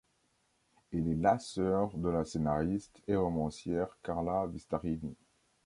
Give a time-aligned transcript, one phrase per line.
[0.91, 5.15] Elle est la sœur de la scénariste et romancière Carla Vistarini.